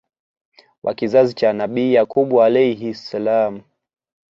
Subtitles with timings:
[0.83, 3.61] wa kizazi cha Nabii Yaquub Alayhis Salaam